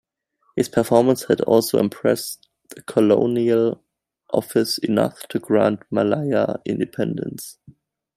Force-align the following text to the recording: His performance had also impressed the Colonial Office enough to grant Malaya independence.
His 0.55 0.67
performance 0.67 1.25
had 1.25 1.41
also 1.41 1.77
impressed 1.77 2.49
the 2.69 2.81
Colonial 2.81 3.83
Office 4.33 4.79
enough 4.79 5.27
to 5.27 5.37
grant 5.37 5.83
Malaya 5.91 6.55
independence. 6.65 7.59